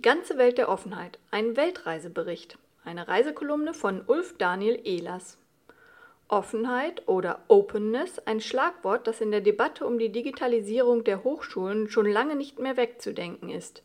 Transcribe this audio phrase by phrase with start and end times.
[0.00, 2.56] Die ganze Welt der Offenheit, ein Weltreisebericht,
[2.86, 5.36] eine Reisekolumne von Ulf Daniel Ehlers.
[6.26, 12.10] Offenheit oder Openness, ein Schlagwort, das in der Debatte um die Digitalisierung der Hochschulen schon
[12.10, 13.82] lange nicht mehr wegzudenken ist.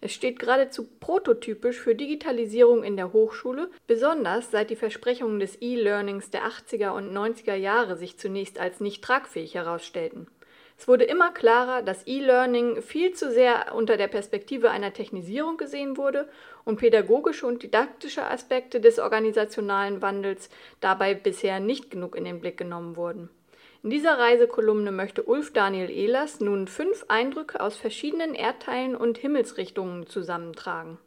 [0.00, 6.30] Es steht geradezu prototypisch für Digitalisierung in der Hochschule, besonders seit die Versprechungen des E-Learnings
[6.30, 10.28] der 80er und 90er Jahre sich zunächst als nicht tragfähig herausstellten.
[10.78, 15.96] Es wurde immer klarer, dass E-Learning viel zu sehr unter der Perspektive einer Technisierung gesehen
[15.96, 16.28] wurde
[16.64, 20.48] und pädagogische und didaktische Aspekte des organisationalen Wandels
[20.80, 23.28] dabei bisher nicht genug in den Blick genommen wurden.
[23.82, 30.06] In dieser Reisekolumne möchte Ulf Daniel Ehlers nun fünf Eindrücke aus verschiedenen Erdteilen und Himmelsrichtungen
[30.06, 30.98] zusammentragen.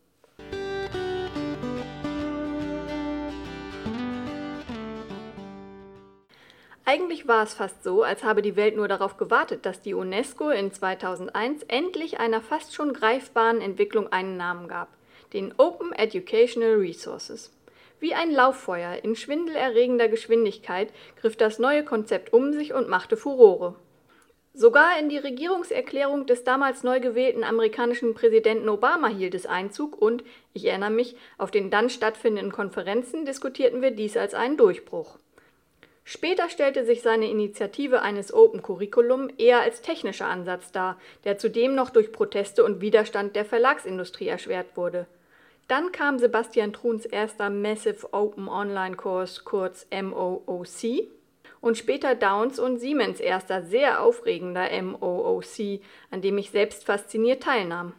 [6.93, 10.49] Eigentlich war es fast so, als habe die Welt nur darauf gewartet, dass die UNESCO
[10.49, 14.89] in 2001 endlich einer fast schon greifbaren Entwicklung einen Namen gab,
[15.31, 17.57] den Open Educational Resources.
[18.01, 23.75] Wie ein Lauffeuer in schwindelerregender Geschwindigkeit griff das neue Konzept um sich und machte Furore.
[24.53, 30.25] Sogar in die Regierungserklärung des damals neu gewählten amerikanischen Präsidenten Obama hielt es Einzug und,
[30.51, 35.17] ich erinnere mich, auf den dann stattfindenden Konferenzen diskutierten wir dies als einen Durchbruch.
[36.03, 41.75] Später stellte sich seine Initiative eines Open Curriculum eher als technischer Ansatz dar, der zudem
[41.75, 45.05] noch durch Proteste und Widerstand der Verlagsindustrie erschwert wurde.
[45.67, 51.07] Dann kam Sebastian Truns erster Massive Open Online Kurs, kurz MOOC,
[51.61, 57.93] und später Downs und Siemens erster sehr aufregender MOOC, an dem ich selbst fasziniert teilnahm.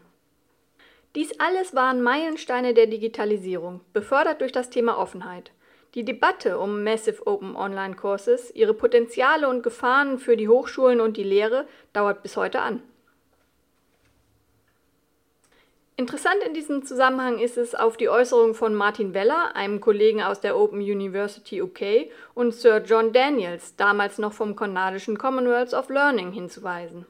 [1.14, 5.52] Dies alles waren Meilensteine der Digitalisierung, befördert durch das Thema Offenheit.
[5.94, 11.18] Die Debatte um Massive Open Online Courses, ihre Potenziale und Gefahren für die Hochschulen und
[11.18, 12.82] die Lehre dauert bis heute an.
[15.96, 20.40] Interessant in diesem Zusammenhang ist es, auf die Äußerung von Martin Weller, einem Kollegen aus
[20.40, 26.32] der Open University UK, und Sir John Daniels, damals noch vom kanadischen Commonwealth of Learning,
[26.32, 27.04] hinzuweisen.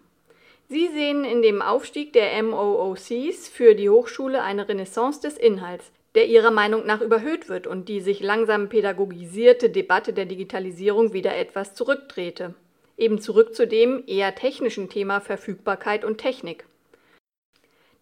[0.68, 6.26] Sie sehen in dem Aufstieg der MOOCs für die Hochschule eine Renaissance des Inhalts, der
[6.26, 11.74] ihrer Meinung nach überhöht wird und die sich langsam pädagogisierte Debatte der Digitalisierung wieder etwas
[11.74, 12.54] zurückdrehte.
[12.98, 16.66] Eben zurück zu dem eher technischen Thema Verfügbarkeit und Technik.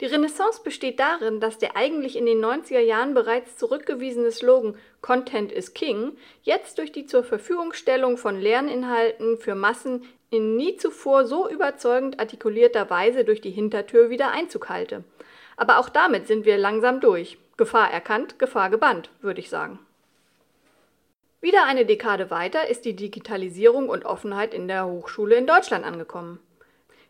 [0.01, 5.53] Die Renaissance besteht darin, dass der eigentlich in den 90er Jahren bereits zurückgewiesene Slogan Content
[5.53, 6.13] is King
[6.43, 12.89] jetzt durch die zur Verfügungstellung von Lerninhalten für Massen in nie zuvor so überzeugend artikulierter
[12.89, 15.05] Weise durch die Hintertür wieder Einzug halte.
[15.59, 17.37] Aber auch damit sind wir langsam durch.
[17.61, 19.79] Gefahr erkannt, Gefahr gebannt, würde ich sagen.
[21.43, 26.39] Wieder eine Dekade weiter ist die Digitalisierung und Offenheit in der Hochschule in Deutschland angekommen.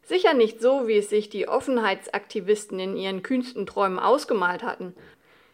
[0.03, 4.97] Sicher nicht so, wie es sich die Offenheitsaktivisten in ihren kühnsten Träumen ausgemalt hatten.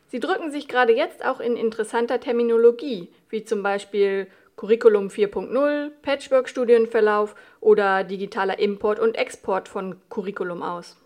[0.07, 7.35] Sie drücken sich gerade jetzt auch in interessanter Terminologie, wie zum Beispiel Curriculum 4.0, Patchwork-Studienverlauf
[7.61, 10.97] oder digitaler Import und Export von Curriculum aus.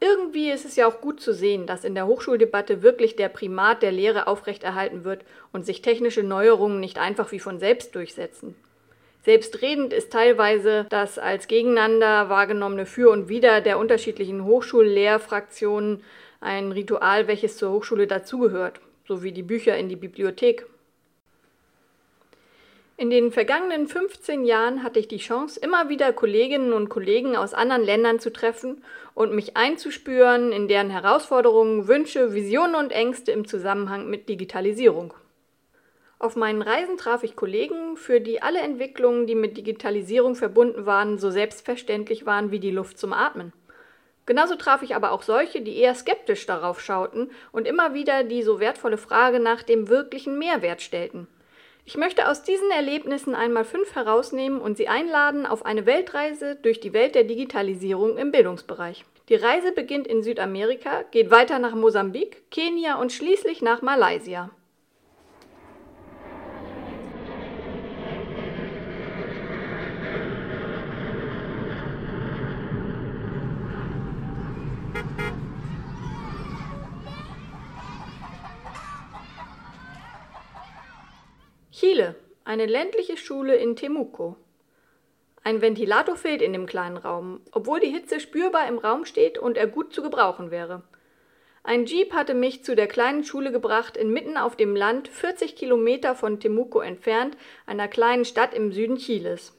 [0.00, 3.82] Irgendwie ist es ja auch gut zu sehen, dass in der Hochschuldebatte wirklich der Primat
[3.82, 8.54] der Lehre aufrechterhalten wird und sich technische Neuerungen nicht einfach wie von selbst durchsetzen.
[9.22, 16.02] Selbstredend ist teilweise das als gegeneinander wahrgenommene Für und Wider der unterschiedlichen Hochschullehrfraktionen
[16.40, 20.64] ein Ritual, welches zur Hochschule dazugehört, sowie die Bücher in die Bibliothek.
[23.00, 27.54] In den vergangenen 15 Jahren hatte ich die Chance, immer wieder Kolleginnen und Kollegen aus
[27.54, 28.84] anderen Ländern zu treffen
[29.14, 35.14] und mich einzuspüren in deren Herausforderungen, Wünsche, Visionen und Ängste im Zusammenhang mit Digitalisierung.
[36.18, 41.16] Auf meinen Reisen traf ich Kollegen, für die alle Entwicklungen, die mit Digitalisierung verbunden waren,
[41.16, 43.54] so selbstverständlich waren wie die Luft zum Atmen.
[44.26, 48.42] Genauso traf ich aber auch solche, die eher skeptisch darauf schauten und immer wieder die
[48.42, 51.28] so wertvolle Frage nach dem wirklichen Mehrwert stellten.
[51.84, 56.80] Ich möchte aus diesen Erlebnissen einmal fünf herausnehmen und Sie einladen auf eine Weltreise durch
[56.80, 59.04] die Welt der Digitalisierung im Bildungsbereich.
[59.28, 64.50] Die Reise beginnt in Südamerika, geht weiter nach Mosambik, Kenia und schließlich nach Malaysia.
[82.00, 82.14] Chile,
[82.44, 84.36] eine ländliche Schule in Temuco.
[85.44, 89.58] Ein Ventilator fehlt in dem kleinen Raum, obwohl die Hitze spürbar im Raum steht und
[89.58, 90.82] er gut zu gebrauchen wäre.
[91.62, 96.14] Ein Jeep hatte mich zu der kleinen Schule gebracht, inmitten auf dem Land, 40 Kilometer
[96.14, 97.36] von Temuco entfernt,
[97.66, 99.54] einer kleinen Stadt im Süden Chiles.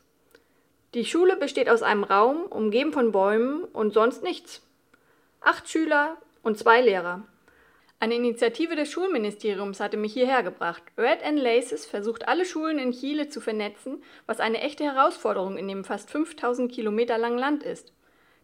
[0.95, 4.67] Die Schule besteht aus einem Raum, umgeben von Bäumen und sonst nichts.
[5.41, 7.21] Acht Schüler, und zwei Lehrer.
[8.01, 10.81] Eine Initiative des Schulministeriums hatte mich hierher gebracht.
[10.97, 15.67] Red and Laces versucht alle Schulen in Chile zu vernetzen, was eine echte Herausforderung in
[15.67, 17.93] dem fast 5000 Kilometer langen Land ist.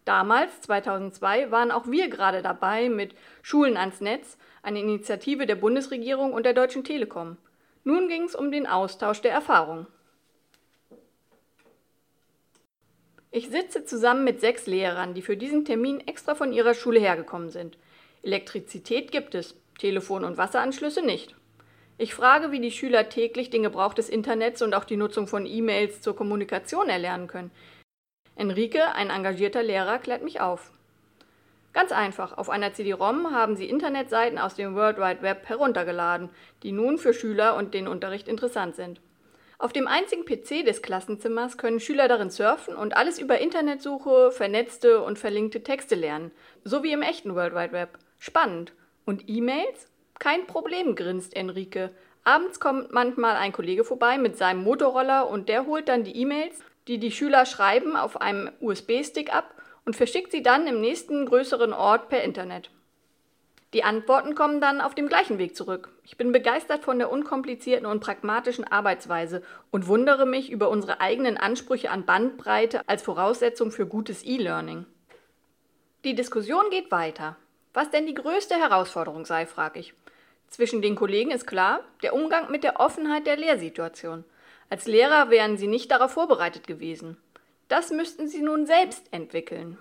[0.06, 6.33] Damals, 2002, waren auch wir gerade dabei mit Schulen ans Netz, eine Initiative der Bundesregierung
[6.33, 7.38] und der Deutschen Telekom.
[7.83, 9.88] Nun ging es um den Austausch der Erfahrungen.
[13.31, 17.50] Ich sitze zusammen mit sechs Lehrern, die für diesen Termin extra von ihrer Schule hergekommen
[17.50, 17.80] sind.
[18.27, 21.33] Elektrizität gibt es, Telefon- und Wasseranschlüsse nicht.
[21.97, 25.45] Ich frage, wie die Schüler täglich den Gebrauch des Internets und auch die Nutzung von
[25.45, 27.51] E-Mails zur Kommunikation erlernen können.
[28.35, 30.71] Enrique, ein engagierter Lehrer, klärt mich auf.
[31.71, 36.29] Ganz einfach, auf einer CD-ROM haben sie Internetseiten aus dem World Wide Web heruntergeladen,
[36.63, 39.00] die nun für Schüler und den Unterricht interessant sind.
[39.57, 45.01] Auf dem einzigen PC des Klassenzimmers können Schüler darin surfen und alles über Internetsuche, vernetzte
[45.01, 46.31] und verlinkte Texte lernen,
[46.65, 47.97] so wie im echten World Wide Web.
[48.19, 48.74] Spannend.
[49.06, 49.88] Und E-Mails?
[50.19, 51.92] Kein Problem, grinst Enrique.
[52.24, 56.60] Abends kommt manchmal ein Kollege vorbei mit seinem Motorroller und der holt dann die E-Mails,
[56.88, 59.54] die die Schüler schreiben, auf einem USB-Stick ab
[59.86, 62.69] und verschickt sie dann im nächsten größeren Ort per Internet.
[63.74, 65.90] Die Antworten kommen dann auf dem gleichen Weg zurück.
[66.04, 71.38] Ich bin begeistert von der unkomplizierten und pragmatischen Arbeitsweise und wundere mich über unsere eigenen
[71.38, 74.86] Ansprüche an Bandbreite als Voraussetzung für gutes E-Learning.
[76.06, 77.36] Die Diskussion geht weiter.
[77.74, 79.94] Was denn die größte Herausforderung sei, frage ich.
[80.50, 84.24] Zwischen den Kollegen ist klar, der Umgang mit der Offenheit der Lehrsituation.
[84.69, 87.18] Als Lehrer wären sie nicht darauf vorbereitet gewesen.
[87.68, 89.78] Das müssten sie nun selbst entwickeln.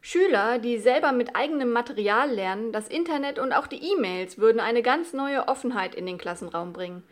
[0.00, 4.82] Schüler, die selber mit eigenem Material lernen, das Internet und auch die E-Mails würden eine
[4.82, 7.02] ganz neue Offenheit in den Klassenraum bringen.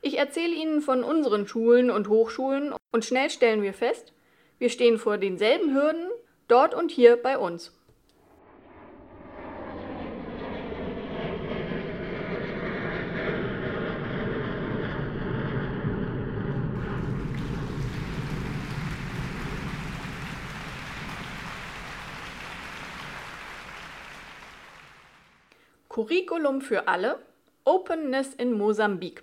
[0.00, 4.12] Ich erzähle Ihnen von unseren Schulen und Hochschulen und schnell stellen wir fest,
[4.58, 6.08] wir stehen vor denselben Hürden
[6.48, 7.75] dort und hier bei uns.
[25.96, 27.18] Curriculum für alle,
[27.64, 29.22] Openness in Mosambik.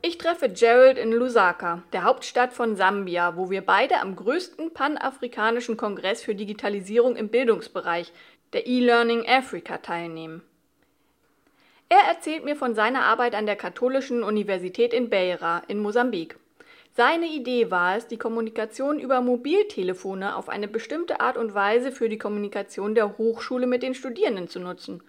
[0.00, 5.76] Ich treffe Gerald in Lusaka, der Hauptstadt von Sambia, wo wir beide am größten panafrikanischen
[5.76, 8.10] Kongress für Digitalisierung im Bildungsbereich,
[8.54, 10.40] der E-Learning Africa, teilnehmen.
[11.90, 16.38] Er erzählt mir von seiner Arbeit an der Katholischen Universität in Beira in Mosambik.
[16.96, 22.08] Seine Idee war es, die Kommunikation über Mobiltelefone auf eine bestimmte Art und Weise für
[22.08, 25.02] die Kommunikation der Hochschule mit den Studierenden zu nutzen.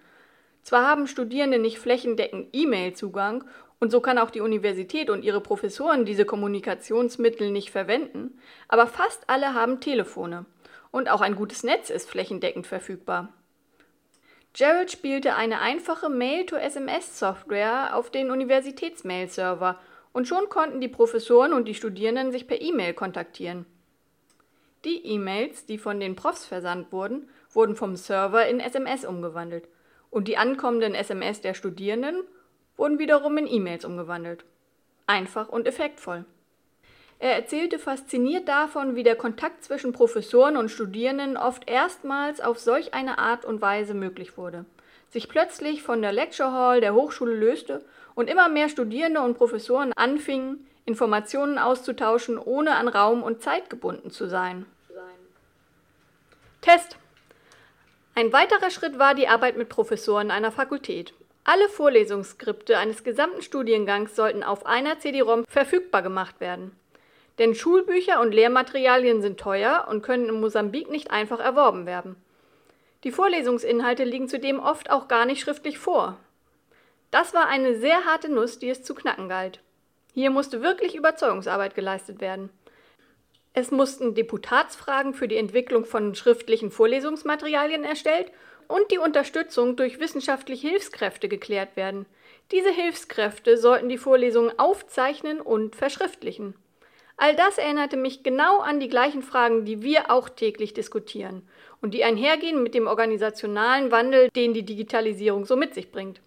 [0.64, 3.44] Zwar haben Studierende nicht flächendeckend E-Mail-Zugang
[3.80, 9.28] und so kann auch die Universität und ihre Professoren diese Kommunikationsmittel nicht verwenden, aber fast
[9.28, 10.46] alle haben Telefone
[10.90, 13.28] und auch ein gutes Netz ist flächendeckend verfügbar.
[14.54, 19.78] Gerald spielte eine einfache Mail-to-SMS-Software auf den Universitätsmail-Server
[20.12, 23.66] und schon konnten die Professoren und die Studierenden sich per E-Mail kontaktieren.
[24.86, 29.68] Die E-Mails, die von den Profs versandt wurden, wurden vom Server in SMS umgewandelt
[30.14, 32.22] und die ankommenden SMS der Studierenden
[32.76, 34.44] wurden wiederum in E-Mails umgewandelt.
[35.08, 36.24] Einfach und effektvoll.
[37.18, 42.94] Er erzählte fasziniert davon, wie der Kontakt zwischen Professoren und Studierenden oft erstmals auf solch
[42.94, 44.64] eine Art und Weise möglich wurde,
[45.10, 49.92] sich plötzlich von der Lecture Hall der Hochschule löste und immer mehr Studierende und Professoren
[49.94, 54.64] anfingen, Informationen auszutauschen, ohne an Raum und Zeit gebunden zu sein.
[56.60, 56.98] Test
[58.16, 61.14] ein weiterer Schritt war die Arbeit mit Professoren einer Fakultät.
[61.42, 66.76] Alle Vorlesungsskripte eines gesamten Studiengangs sollten auf einer CD-ROM verfügbar gemacht werden.
[67.38, 72.14] Denn Schulbücher und Lehrmaterialien sind teuer und können in Mosambik nicht einfach erworben werden.
[73.02, 76.16] Die Vorlesungsinhalte liegen zudem oft auch gar nicht schriftlich vor.
[77.10, 79.60] Das war eine sehr harte Nuss, die es zu knacken galt.
[80.14, 82.50] Hier musste wirklich Überzeugungsarbeit geleistet werden.
[83.56, 88.32] Es mussten Deputatsfragen für die Entwicklung von schriftlichen Vorlesungsmaterialien erstellt
[88.66, 92.04] und die Unterstützung durch wissenschaftliche Hilfskräfte geklärt werden.
[92.50, 96.56] Diese Hilfskräfte sollten die Vorlesungen aufzeichnen und verschriftlichen.
[97.16, 101.48] All das erinnerte mich genau an die gleichen Fragen, die wir auch täglich diskutieren
[101.80, 106.20] und die einhergehen mit dem organisationalen Wandel, den die Digitalisierung so mit sich bringt.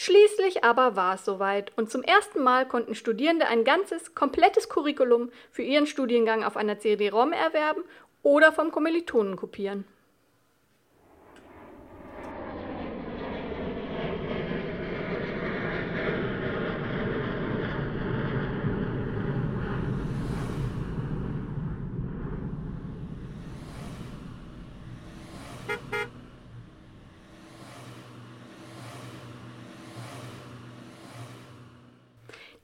[0.00, 5.32] Schließlich aber war es soweit und zum ersten Mal konnten Studierende ein ganzes, komplettes Curriculum
[5.50, 7.82] für ihren Studiengang auf einer CD-ROM erwerben
[8.22, 9.84] oder vom Kommilitonen kopieren.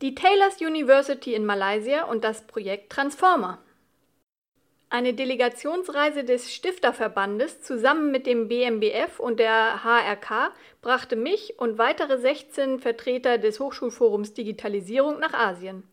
[0.05, 3.57] Die Taylors University in Malaysia und das Projekt Transformer.
[4.91, 12.19] Eine Delegationsreise des Stifterverbandes zusammen mit dem BMBF und der HRK brachte mich und weitere
[12.19, 15.85] 16 Vertreter des Hochschulforums Digitalisierung nach Asien.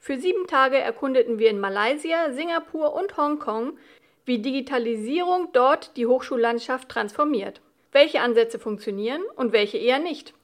[0.00, 3.78] Für sieben Tage erkundeten wir in Malaysia, Singapur und Hongkong,
[4.24, 7.60] wie Digitalisierung dort die Hochschullandschaft transformiert,
[7.92, 10.34] welche Ansätze funktionieren und welche eher nicht.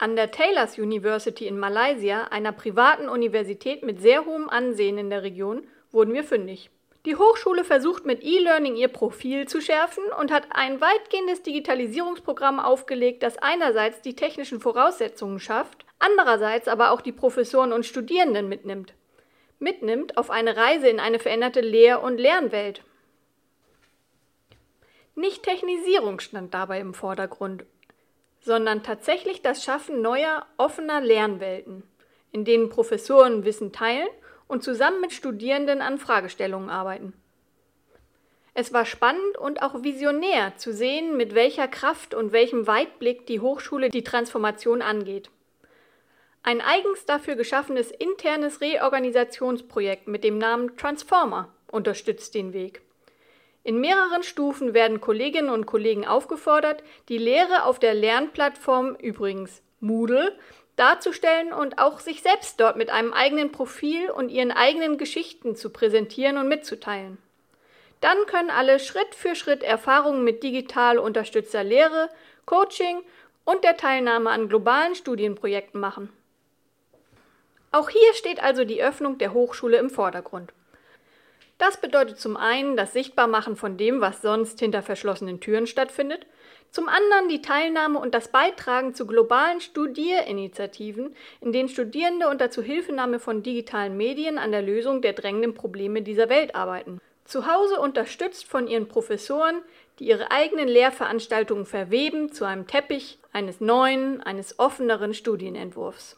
[0.00, 5.24] An der Taylors University in Malaysia, einer privaten Universität mit sehr hohem Ansehen in der
[5.24, 6.70] Region, wurden wir fündig.
[7.04, 13.24] Die Hochschule versucht mit E-Learning ihr Profil zu schärfen und hat ein weitgehendes Digitalisierungsprogramm aufgelegt,
[13.24, 18.94] das einerseits die technischen Voraussetzungen schafft, andererseits aber auch die Professoren und Studierenden mitnimmt.
[19.58, 22.84] Mitnimmt auf eine Reise in eine veränderte Lehr- und Lernwelt.
[25.16, 27.64] Nicht Technisierung stand dabei im Vordergrund
[28.48, 31.82] sondern tatsächlich das Schaffen neuer, offener Lernwelten,
[32.32, 34.08] in denen Professoren Wissen teilen
[34.46, 37.12] und zusammen mit Studierenden an Fragestellungen arbeiten.
[38.54, 43.40] Es war spannend und auch visionär zu sehen, mit welcher Kraft und welchem Weitblick die
[43.40, 45.28] Hochschule die Transformation angeht.
[46.42, 52.80] Ein eigens dafür geschaffenes internes Reorganisationsprojekt mit dem Namen Transformer unterstützt den Weg.
[53.68, 60.34] In mehreren Stufen werden Kolleginnen und Kollegen aufgefordert, die Lehre auf der Lernplattform, übrigens Moodle,
[60.76, 65.68] darzustellen und auch sich selbst dort mit einem eigenen Profil und ihren eigenen Geschichten zu
[65.68, 67.18] präsentieren und mitzuteilen.
[68.00, 72.08] Dann können alle Schritt für Schritt Erfahrungen mit digital unterstützter Lehre,
[72.46, 73.02] Coaching
[73.44, 76.08] und der Teilnahme an globalen Studienprojekten machen.
[77.70, 80.54] Auch hier steht also die Öffnung der Hochschule im Vordergrund.
[81.58, 86.24] Das bedeutet zum einen das Sichtbarmachen von dem, was sonst hinter verschlossenen Türen stattfindet,
[86.70, 93.18] zum anderen die Teilnahme und das Beitragen zu globalen Studierinitiativen, in denen Studierende unter Zuhilfenahme
[93.18, 97.00] von digitalen Medien an der Lösung der drängenden Probleme dieser Welt arbeiten.
[97.24, 99.62] Zu Hause unterstützt von ihren Professoren,
[99.98, 106.17] die ihre eigenen Lehrveranstaltungen verweben zu einem Teppich eines neuen, eines offeneren Studienentwurfs.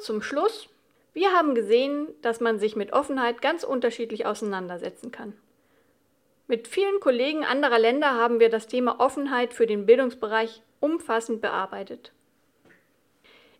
[0.00, 0.68] Zum Schluss,
[1.12, 5.32] wir haben gesehen, dass man sich mit Offenheit ganz unterschiedlich auseinandersetzen kann.
[6.46, 12.12] Mit vielen Kollegen anderer Länder haben wir das Thema Offenheit für den Bildungsbereich umfassend bearbeitet.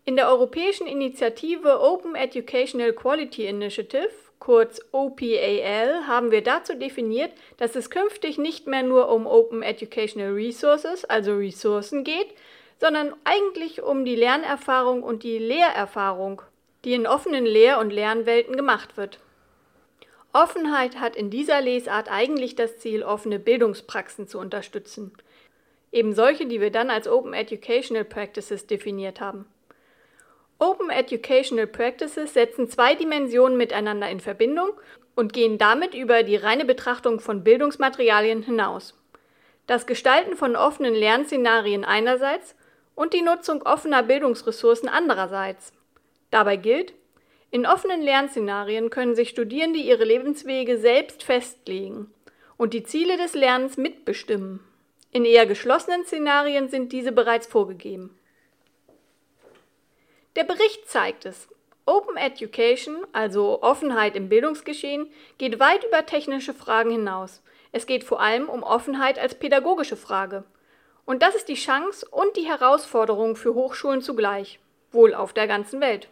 [0.04, 7.76] In der europäischen Initiative Open Educational Quality Initiative, kurz OPAL, haben wir dazu definiert, dass
[7.76, 12.28] es künftig nicht mehr nur um Open Educational Resources, also Ressourcen geht,
[12.80, 16.42] sondern eigentlich um die Lernerfahrung und die Lehrerfahrung,
[16.84, 19.18] die in offenen Lehr- und Lernwelten gemacht wird.
[20.32, 25.12] Offenheit hat in dieser Lesart eigentlich das Ziel, offene Bildungspraxen zu unterstützen.
[25.90, 29.46] Eben solche, die wir dann als Open Educational Practices definiert haben.
[30.58, 34.70] Open Educational Practices setzen zwei Dimensionen miteinander in Verbindung
[35.14, 38.94] und gehen damit über die reine Betrachtung von Bildungsmaterialien hinaus.
[39.66, 42.54] Das Gestalten von offenen Lernszenarien einerseits
[42.98, 45.72] und die Nutzung offener Bildungsressourcen andererseits.
[46.32, 46.94] Dabei gilt,
[47.52, 52.12] in offenen Lernszenarien können sich Studierende ihre Lebenswege selbst festlegen
[52.56, 54.58] und die Ziele des Lernens mitbestimmen.
[55.12, 58.18] In eher geschlossenen Szenarien sind diese bereits vorgegeben.
[60.34, 61.46] Der Bericht zeigt es.
[61.86, 65.06] Open Education, also Offenheit im Bildungsgeschehen,
[65.38, 67.42] geht weit über technische Fragen hinaus.
[67.70, 70.42] Es geht vor allem um Offenheit als pädagogische Frage,
[71.08, 74.60] und das ist die Chance und die Herausforderung für Hochschulen zugleich,
[74.92, 76.10] wohl auf der ganzen Welt.